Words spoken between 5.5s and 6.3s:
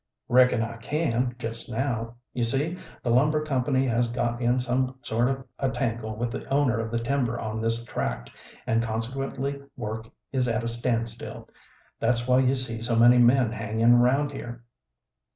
a tangle